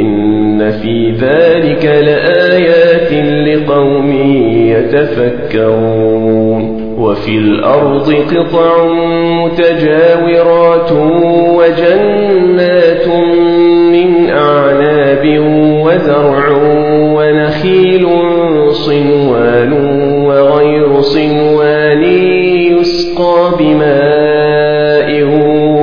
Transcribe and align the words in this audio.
إن 0.00 0.70
في 0.70 1.10
ذلك 1.10 1.84
لآيات 1.84 3.12
لقوم 3.48 4.12
يتفكرون 5.62 6.82
وفي 6.98 7.38
الأرض 7.38 8.12
قطع 8.12 8.84
متجاورات 9.44 10.92
وجنات 11.56 13.08
من 13.92 14.30
أعناب 14.30 15.38
وزرع 15.84 16.48
ونخيل 17.16 18.08
صنوان 18.70 19.72
وغير 20.26 21.00
صنوان 21.00 22.02
يسقى 22.80 23.52
بماء 23.58 25.22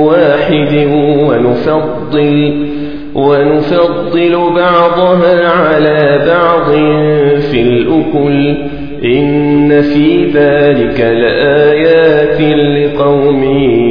واحد 0.02 0.88
ونفضل 1.28 2.69
ونفضل 3.14 4.36
بعضها 4.56 5.48
على 5.48 6.24
بعض 6.26 6.72
في 7.40 7.62
الأكل. 7.62 8.56
إن 9.04 9.80
في 9.80 10.24
ذلك 10.34 11.00
لآيات 11.00 12.40
لقوم 12.40 13.44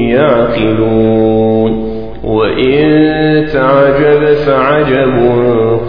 يعقلون. 0.09 1.89
وإن 2.23 3.45
تعجب 3.53 4.26
فعجب 4.34 5.16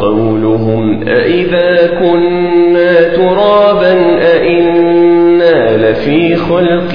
قولهم. 0.00 1.09
أئذا 1.09 1.91
كنا 2.00 3.16
ترابا 3.16 3.93
أئنا 4.33 5.77
لفي 5.77 6.37
خلق 6.37 6.94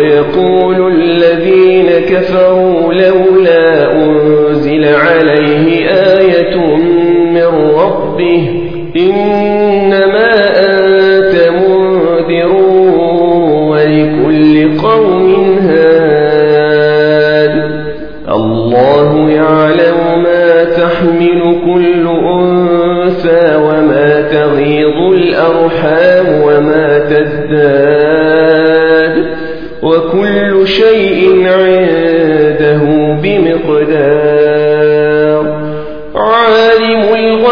ويقول 0.00 0.92
الذين 0.92 1.90
كفروا 2.08 2.94
لولا 2.94 3.92
أنزل 3.92 4.39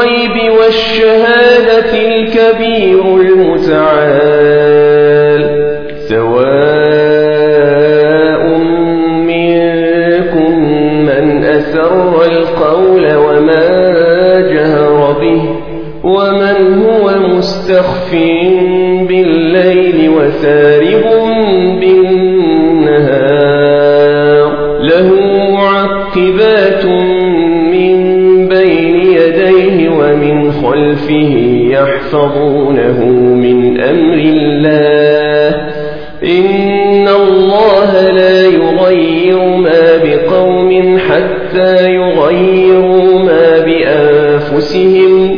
الغيب 0.08 0.52
والشهادة 0.58 1.92
الكبير 1.92 3.00
المتعال. 3.20 4.68
سواء 6.08 7.38
منكم 9.28 10.52
من 11.04 11.44
أسر 11.44 12.24
القول 12.24 13.14
وما 13.14 13.68
جهر 14.52 15.12
به 15.20 15.42
ومن 16.04 16.82
هو 16.82 17.04
مستخف 17.36 18.14
خلفه 30.52 31.32
يحفظونه 31.70 33.04
من 33.14 33.80
أمر 33.80 34.14
الله. 34.14 35.68
إن 36.24 37.08
الله 37.08 38.10
لا 38.10 38.42
يغير 38.42 39.38
ما 39.38 39.96
بقوم 40.04 40.98
حتى 40.98 41.94
يغيروا 41.94 43.18
ما 43.18 43.58
بأنفسهم. 43.58 45.37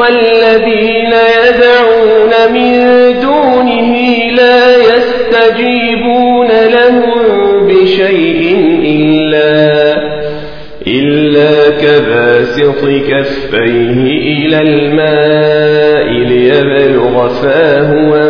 والذين 0.00 1.12
يدعون 1.44 2.32
من 2.52 2.72
دونه 3.20 3.94
لا 4.36 4.76
يستجيبون 4.76 6.48
لهم 6.48 7.20
بشيء 7.66 8.56
إلا 8.84 10.08
إلا 10.86 11.70
كباسط 11.70 12.84
كفيه 12.84 13.98
إلى 14.38 14.58
الماء 14.62 16.08
ليبلغ 16.28 17.28
فاه 17.28 18.27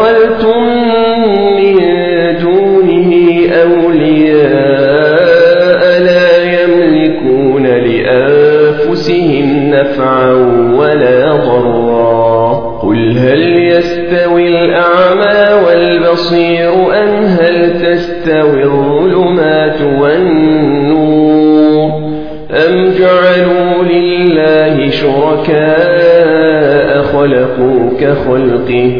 أفاتخذتم 0.00 0.62
من 1.56 1.76
دونه 2.42 3.10
أولياء 3.62 5.02
لا 6.00 6.62
يملكون 6.62 7.66
لأنفسهم 7.66 9.46
نفعا 9.70 10.32
ولا 10.78 11.32
ضرا. 11.32 12.80
قل 12.82 13.18
هل 13.18 13.58
يستوي 13.58 14.48
الأعمى 14.48 15.64
والبصير 15.66 16.72
أم 17.02 17.24
هل 17.24 17.80
تستوي 17.82 18.64
الظلمات 18.64 19.82
والنور؟ 20.00 21.40
أم 22.50 22.92
جعلوا 22.98 23.84
لله 23.84 24.90
شركاء 24.90 26.20
خلقوا 27.02 27.90
كخلقه 28.00 28.99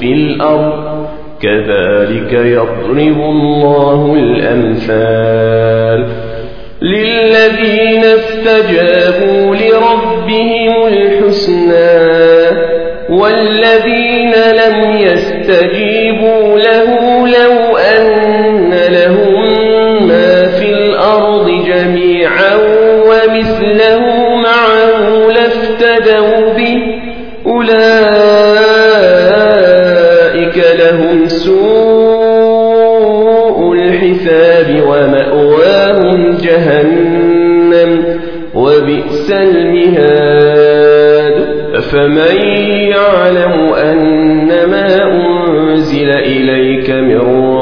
في 0.00 0.12
الأرض 0.12 1.06
كذلك 1.42 2.32
يضرب 2.32 3.20
الله 3.20 4.14
الأمثال 4.18 6.06
للذين 6.82 8.04
استجابوا 8.04 9.56
لربهم 9.56 10.86
الحسنى 10.86 11.96
والذين 13.10 14.32
لم 14.32 14.96
يستجيبوا 14.96 15.95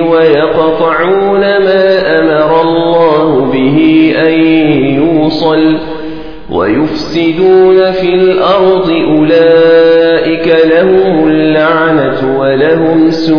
ويقطعون 0.00 1.40
ما 1.40 2.18
أمر 2.18 2.60
الله 2.60 3.50
به 3.52 4.12
أن 4.26 4.32
يوصل 4.96 5.78
ويفسدون 6.50 7.92
في 7.92 8.14
الأرض 8.14 8.90
أولئك 8.90 10.56
لهم 10.72 11.28
اللعنة 11.28 12.38
ولهم 12.40 13.10
سوء 13.10 13.36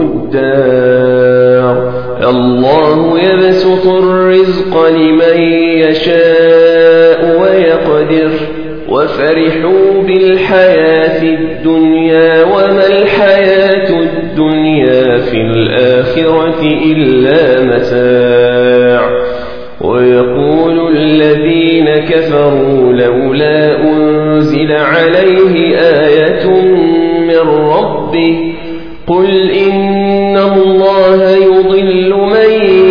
الدار. 0.00 1.90
الله 2.28 3.18
يبسط 3.18 3.86
الرزق 3.86 4.88
لمن 4.88 5.40
يشاء 5.78 7.40
ويقدر. 7.40 8.30
وفرحوا 8.90 10.02
بالحياة 10.02 11.22
الدنيا 11.22 12.44
وما 12.44 12.86
الحياة 12.86 13.29
الآخرة 16.18 16.62
إلا 16.92 17.60
متاع. 17.64 19.10
ويقول 19.80 20.96
الذين 20.96 21.86
كفروا 21.86 22.92
لولا 22.92 23.82
أنزل 23.82 24.72
عليه 24.72 25.76
آية 25.78 26.50
من 27.20 27.48
ربه 27.48 28.54
قل 29.06 29.50
إن 29.50 30.36
الله 30.36 31.30
يضل 31.30 32.14
من 32.14 32.50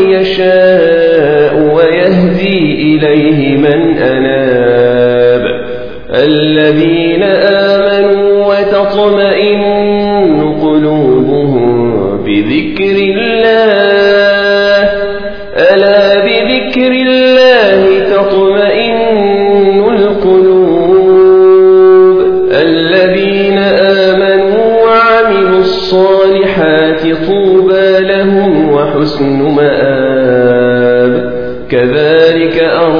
يشاء 0.09 1.75
ويهدي 1.75 2.95
إليه 2.95 3.57
من 3.57 3.97
أناب. 3.97 5.43
الذين 6.15 7.23
آمنوا 7.23 8.45
وتطمئن 8.45 9.28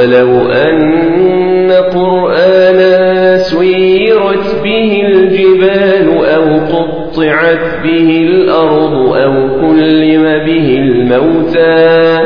ولو 0.00 0.48
أن 0.48 1.70
قرآنا 1.70 3.36
سيرت 3.38 4.62
به 4.64 5.02
الجبال 5.08 6.24
أو 6.24 6.44
قطعت 6.76 7.82
به 7.84 8.28
الأرض 8.28 9.16
أو 9.16 9.60
كلم 9.60 10.22
به 10.22 10.78
الموتى 10.78 12.18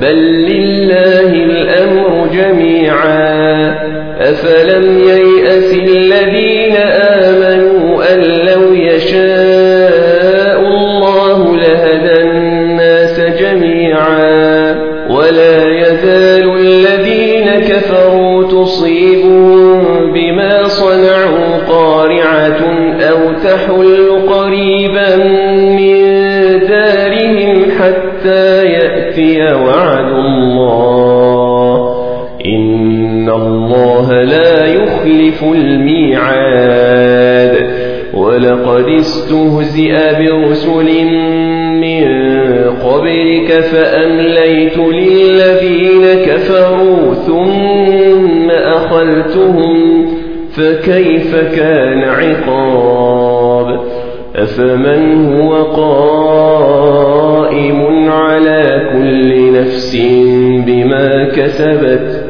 بل 0.00 0.16
لله 0.16 1.32
الأمر 1.32 2.28
جميعا. 2.32 3.90
أفلم 4.20 4.98
ييأس 4.98 5.74
الذين 5.74 6.76
آمنوا 6.76 6.99
يخلف 35.10 35.44
الميعاد. 35.44 37.00
ولقد 38.14 38.88
استهزئ 38.88 39.94
برسل 40.18 41.04
من 41.80 42.04
قبلك 42.84 43.60
فأمليت 43.60 44.78
للذين 44.78 46.04
كفروا 46.26 47.14
ثم 47.14 48.50
أخذتهم 48.50 50.06
فكيف 50.52 51.36
كان 51.36 52.02
عقاب؟ 52.02 53.80
أفمن 54.36 55.32
هو 55.34 55.52
قائم 55.62 57.00
على 58.10 58.90
كل 58.92 59.52
نفس 59.52 59.96
بما 60.66 61.28
كسبت؟ 61.36 62.29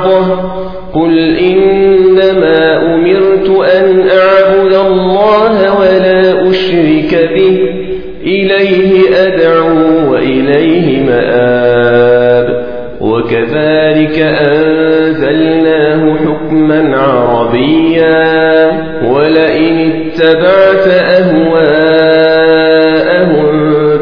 عربيا 16.93 18.71
ولئن 19.05 19.91
اتبعت 19.91 20.87
أهواءهم 20.87 21.91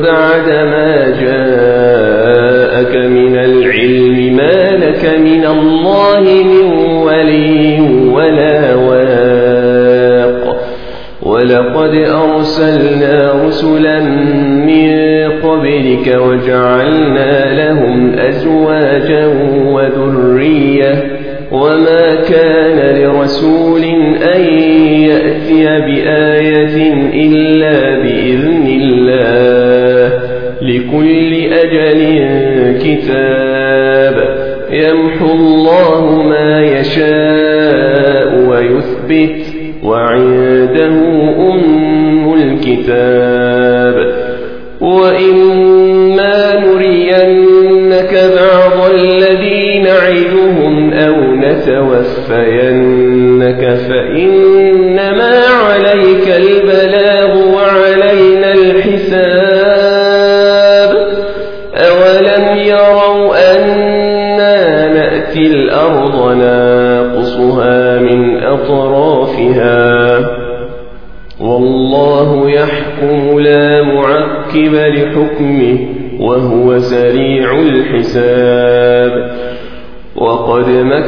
بعد 0.04 0.50
ما 0.50 1.10
جاءك 1.22 2.96
من 2.96 3.38
العلم 3.38 4.36
ما 4.36 4.70
لك 4.86 5.06
من 5.20 5.46
الله 5.46 6.22
من 6.22 6.66
ولي 7.04 7.82
ولا 8.14 8.76
واق. 8.76 10.60
ولقد 11.24 11.96
أرسلنا 11.96 13.34
رسلا 13.46 14.00
من 14.66 15.00
قبلك 15.44 16.08
وجعلنا 16.22 17.54
لهم 17.54 18.20
أزواجا 18.20 19.28
وذرا 19.66 20.29
كان 23.30 23.40
لرسول 23.40 23.84
أن 24.36 24.42
يأتي 24.94 25.64
بآية 25.64 26.94
إلا 27.14 28.00
بإذن 28.04 28.68
الله. 28.82 30.20
لكل 30.62 31.34
أجل 31.54 32.00
كتاب. 32.84 34.40
يمحو 34.72 35.34
الله 35.34 36.24
ما 36.24 36.62
يشاء 36.62 38.50
ويثبت. 38.50 39.49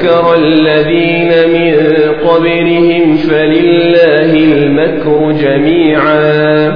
مكر 0.02 0.36
الذين 0.36 1.32
من 1.54 1.74
قبلهم 2.30 3.18
فلله 3.18 4.34
المكر 4.34 5.32
جميعا. 5.32 6.72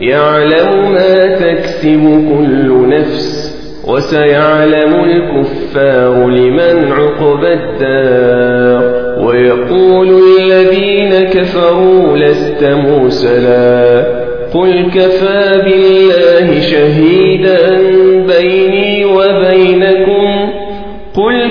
يعلم 0.00 0.92
ما 0.92 1.36
تكسب 1.36 2.02
كل 2.30 2.88
نفس 2.88 3.56
وسيعلم 3.88 5.04
الكفار 5.04 6.28
لمن 6.28 6.92
عقب 6.92 7.44
الدار. 7.44 9.06
ويقول 9.26 10.08
الذين 10.40 11.28
كفروا 11.28 12.16
لست 12.16 12.64
مرسلا. 12.64 14.26
قل 14.54 14.90
كفى 14.94 15.62
بالله 15.64 16.60
شهيدا 16.60 17.76
بيني 18.26 19.04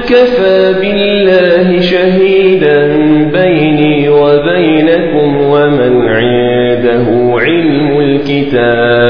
كفى 0.10 0.74
بالله 0.82 1.80
شهيدا 1.80 2.88
بيني 3.34 4.10
وبينكم 4.10 5.42
ومن 5.42 6.08
عنده 6.08 7.08
علم 7.40 8.00
الكتاب. 8.00 9.05